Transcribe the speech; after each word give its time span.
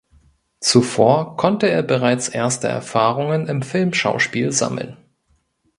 Zuvor 0.61 1.37
konnte 1.37 1.69
er 1.69 1.83
bereits 1.83 2.27
erste 2.27 2.67
Erfahrungen 2.67 3.47
im 3.47 3.61
Filmschauspiel 3.61 4.51
sammeln. 4.51 4.97